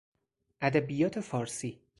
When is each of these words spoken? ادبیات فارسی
ادبیات 0.61 1.19
فارسی 1.19 1.81